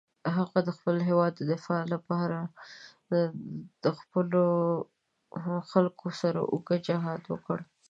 [0.35, 2.39] هغه د خپل هېواد د دفاع لپاره
[3.83, 4.45] د خپلو
[5.71, 7.57] خلکو سره اوږد جهاد وکړ.